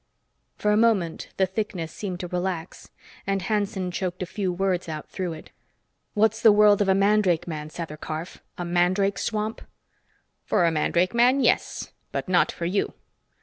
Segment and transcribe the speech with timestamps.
[0.57, 2.89] For a moment, the thickness seemed to relax,
[3.27, 5.51] and Hanson choked a few words out through it.
[6.15, 8.41] "What's the world of a mandrake man, Sather Karf?
[8.57, 9.61] A mandrake swamp?"
[10.43, 11.91] "For a mandrake man, yes.
[12.11, 12.93] But not for you."